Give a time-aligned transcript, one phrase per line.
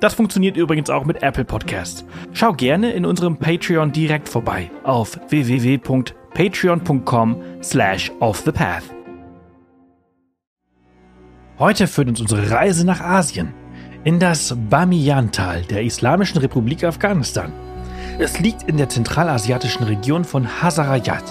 [0.00, 2.04] Das funktioniert übrigens auch mit Apple Podcasts.
[2.32, 8.82] Schau gerne in unserem Patreon direkt vorbei auf www.patreon.com slash offthepath.
[11.58, 13.54] Heute führt uns unsere Reise nach Asien,
[14.04, 17.50] in das Bamiyan-Tal der Islamischen Republik Afghanistan.
[18.18, 21.24] Es liegt in der zentralasiatischen Region von Hazarajat,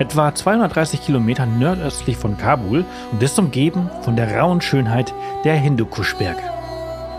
[0.00, 6.57] etwa 230 Kilometer nordöstlich von Kabul und ist umgeben von der rauen Schönheit der Hindukusch-Berge.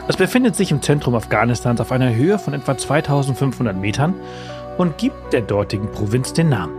[0.10, 4.16] Es befindet sich im Zentrum Afghanistans auf einer Höhe von etwa 2500 Metern
[4.80, 6.74] und gibt der dortigen Provinz den Namen.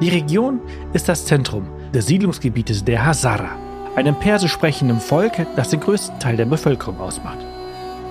[0.00, 0.58] Die Region
[0.92, 3.50] ist das Zentrum des Siedlungsgebietes der Hazara,
[3.94, 7.38] einem persisch sprechenden Volk, das den größten Teil der Bevölkerung ausmacht.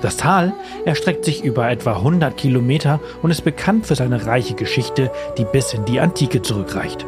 [0.02, 0.54] Das Tal
[0.86, 5.74] erstreckt sich über etwa 100 Kilometer und ist bekannt für seine reiche Geschichte, die bis
[5.74, 7.06] in die Antike zurückreicht.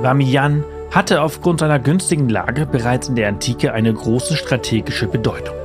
[0.00, 0.62] Bamiyan
[0.92, 5.56] hatte aufgrund seiner günstigen Lage bereits in der Antike eine große strategische Bedeutung.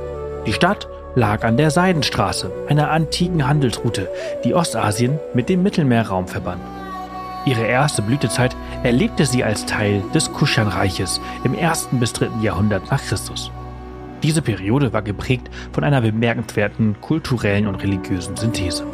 [0.46, 4.10] Die Stadt lag an der Seidenstraße, einer antiken Handelsroute,
[4.44, 6.60] die Ostasien mit dem Mittelmeerraum verband.
[7.46, 13.02] Ihre erste Blütezeit erlebte sie als Teil des Kuschanreiches im ersten bis dritten Jahrhundert nach
[13.02, 13.50] Christus.
[14.22, 18.84] Diese Periode war geprägt von einer bemerkenswerten kulturellen und religiösen Synthese.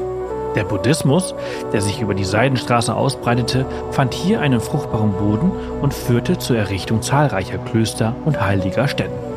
[0.57, 1.35] Der Buddhismus,
[1.73, 7.03] der sich über die Seidenstraße ausbreitete, fand hier einen fruchtbaren Boden und führte zur Errichtung
[7.03, 9.30] zahlreicher Klöster und heiliger Stätten.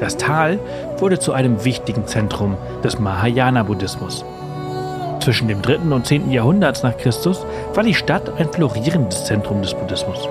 [0.00, 0.58] Das Tal
[0.98, 4.24] wurde zu einem wichtigen Zentrum des Mahayana-Buddhismus.
[5.20, 5.80] Zwischen dem 3.
[5.94, 6.32] und 10.
[6.32, 10.26] Jahrhundert nach Christus war die Stadt ein florierendes Zentrum des Buddhismus.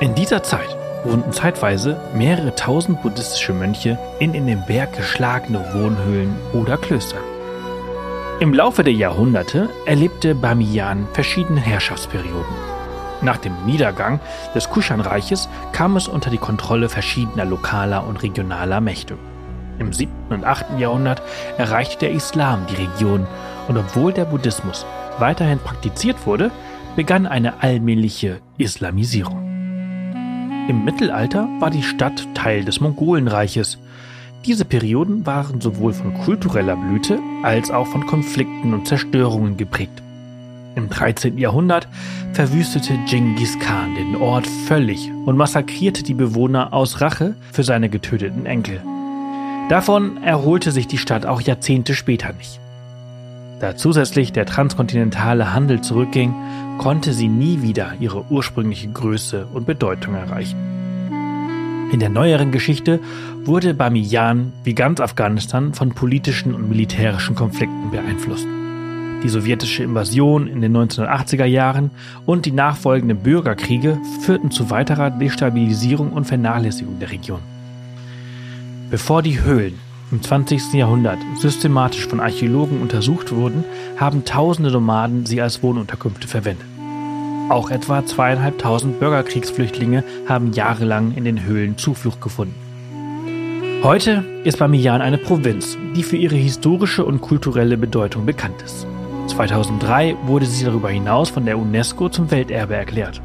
[0.00, 6.34] In dieser Zeit wohnten zeitweise mehrere tausend buddhistische Mönche in in den Berg geschlagene Wohnhöhlen
[6.52, 7.18] oder Klöster.
[8.40, 12.73] Im Laufe der Jahrhunderte erlebte Bamiyan verschiedene Herrschaftsperioden.
[13.24, 14.20] Nach dem Niedergang
[14.54, 19.16] des Kuschanreiches kam es unter die Kontrolle verschiedener lokaler und regionaler Mächte.
[19.78, 20.12] Im 7.
[20.28, 20.78] und 8.
[20.78, 21.22] Jahrhundert
[21.56, 23.26] erreichte der Islam die Region
[23.66, 24.84] und obwohl der Buddhismus
[25.18, 26.50] weiterhin praktiziert wurde,
[26.96, 29.42] begann eine allmähliche Islamisierung.
[30.68, 33.78] Im Mittelalter war die Stadt Teil des Mongolenreiches.
[34.44, 40.02] Diese Perioden waren sowohl von kultureller Blüte als auch von Konflikten und Zerstörungen geprägt.
[40.76, 41.38] Im 13.
[41.38, 41.88] Jahrhundert
[42.32, 48.46] verwüstete Genghis Khan den Ort völlig und massakrierte die Bewohner aus Rache für seine getöteten
[48.46, 48.82] Enkel.
[49.68, 52.60] Davon erholte sich die Stadt auch Jahrzehnte später nicht.
[53.60, 56.34] Da zusätzlich der transkontinentale Handel zurückging,
[56.78, 60.58] konnte sie nie wieder ihre ursprüngliche Größe und Bedeutung erreichen.
[61.92, 62.98] In der neueren Geschichte
[63.44, 68.48] wurde Bamiyan wie ganz Afghanistan von politischen und militärischen Konflikten beeinflusst.
[69.24, 71.90] Die sowjetische Invasion in den 1980er Jahren
[72.26, 77.40] und die nachfolgenden Bürgerkriege führten zu weiterer Destabilisierung und Vernachlässigung der Region.
[78.90, 79.78] Bevor die Höhlen
[80.12, 80.74] im 20.
[80.74, 83.64] Jahrhundert systematisch von Archäologen untersucht wurden,
[83.98, 86.66] haben tausende Nomaden sie als Wohnunterkünfte verwendet.
[87.48, 92.54] Auch etwa zweieinhalbtausend Bürgerkriegsflüchtlinge haben jahrelang in den Höhlen Zuflucht gefunden.
[93.82, 98.86] Heute ist Bamiyan eine Provinz, die für ihre historische und kulturelle Bedeutung bekannt ist.
[99.26, 103.20] 2003 wurde sie darüber hinaus von der UNESCO zum Welterbe erklärt.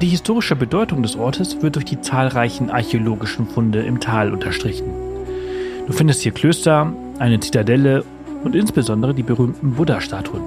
[0.00, 4.86] Die historische Bedeutung des Ortes wird durch die zahlreichen archäologischen Funde im Tal unterstrichen.
[5.86, 8.04] Du findest hier Klöster, eine Zitadelle
[8.44, 10.42] und insbesondere die berühmten Buddha-Statuen.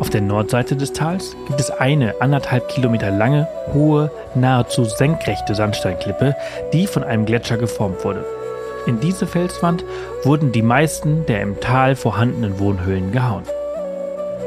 [0.00, 6.34] Auf der Nordseite des Tals gibt es eine anderthalb Kilometer lange, hohe, nahezu senkrechte Sandsteinklippe,
[6.72, 8.24] die von einem Gletscher geformt wurde.
[8.86, 9.84] In diese Felswand
[10.24, 13.44] wurden die meisten der im Tal vorhandenen Wohnhöhlen gehauen.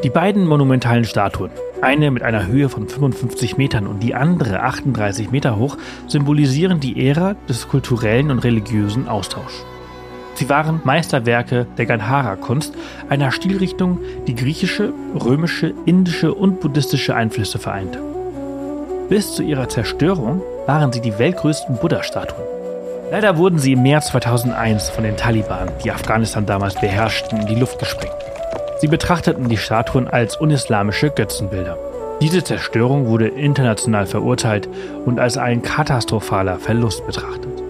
[0.06, 1.50] Die beiden monumentalen Statuen,
[1.82, 7.08] eine mit einer Höhe von 55 Metern und die andere 38 Meter hoch, symbolisieren die
[7.10, 9.66] Ära des kulturellen und religiösen Austauschs.
[10.36, 12.76] Sie waren Meisterwerke der Gandhara-Kunst,
[13.10, 13.98] einer Stilrichtung,
[14.28, 18.00] die griechische, römische, indische und buddhistische Einflüsse vereinte.
[19.10, 22.46] Bis zu ihrer Zerstörung waren sie die weltgrößten Buddha-Statuen.
[23.10, 27.56] Leider wurden sie im März 2001 von den Taliban, die Afghanistan damals beherrschten, in die
[27.56, 28.25] Luft gesprengt.
[28.86, 31.76] Sie betrachteten die Statuen als unislamische Götzenbilder.
[32.22, 34.70] Diese Zerstörung wurde international verurteilt
[35.06, 37.64] und als ein katastrophaler Verlust betrachtet.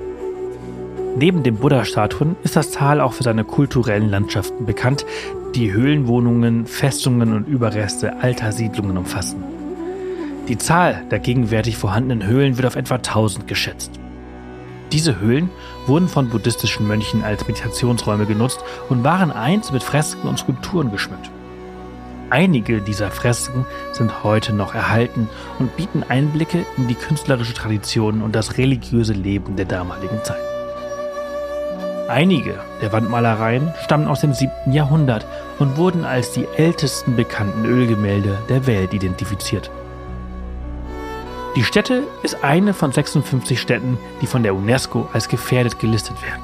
[1.16, 5.06] Neben den Buddha-Statuen ist das Tal auch für seine kulturellen Landschaften bekannt,
[5.56, 9.42] die Höhlenwohnungen, Festungen und Überreste alter Siedlungen umfassen.
[10.50, 14.02] Die Zahl der gegenwärtig vorhandenen Höhlen wird auf etwa 1000 geschätzt.
[14.96, 15.50] Diese Höhlen
[15.88, 21.30] wurden von buddhistischen Mönchen als Meditationsräume genutzt und waren einst mit Fresken und Skulpturen geschmückt.
[22.30, 25.28] Einige dieser Fresken sind heute noch erhalten
[25.60, 30.40] und bieten Einblicke in die künstlerische Tradition und das religiöse Leben der damaligen Zeit.
[32.08, 34.72] Einige der Wandmalereien stammen aus dem 7.
[34.72, 35.26] Jahrhundert
[35.60, 39.70] und wurden als die ältesten bekannten Ölgemälde der Welt identifiziert.
[41.56, 46.44] Die Stätte ist eine von 56 Städten, die von der UNESCO als gefährdet gelistet werden.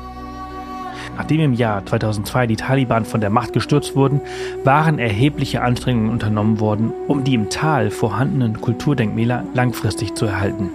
[1.17, 4.21] Nachdem im Jahr 2002 die Taliban von der Macht gestürzt wurden,
[4.63, 10.69] waren erhebliche Anstrengungen unternommen worden, um die im Tal vorhandenen Kulturdenkmäler langfristig zu erhalten.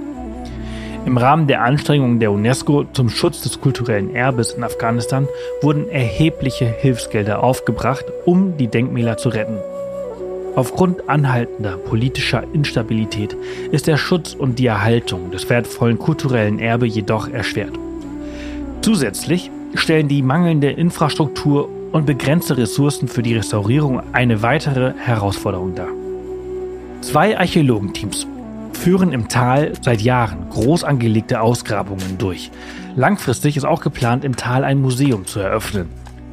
[1.06, 5.28] Im Rahmen der Anstrengungen der UNESCO zum Schutz des kulturellen Erbes in Afghanistan
[5.62, 9.56] wurden erhebliche Hilfsgelder aufgebracht, um die Denkmäler zu retten.
[10.56, 13.36] Aufgrund anhaltender politischer Instabilität
[13.72, 17.78] ist der Schutz und die Erhaltung des wertvollen kulturellen Erbe jedoch erschwert.
[18.80, 25.88] Zusätzlich stellen die mangelnde Infrastruktur und begrenzte Ressourcen für die Restaurierung eine weitere Herausforderung dar.
[27.02, 28.26] Zwei Archäologenteams
[28.72, 32.50] führen im Tal seit Jahren groß angelegte Ausgrabungen durch.
[32.94, 36.05] Langfristig ist auch geplant, im Tal ein Museum zu eröffnen.